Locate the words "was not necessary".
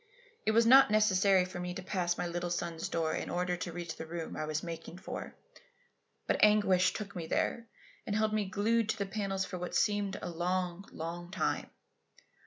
0.53-1.45